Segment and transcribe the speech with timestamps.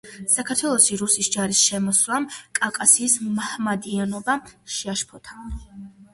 [0.35, 2.25] საქართველოში რუსის ჯარის შემოსვლამ
[2.61, 4.39] კავკასიის მაჰმადიანობა
[4.79, 5.41] შეაშფოთა.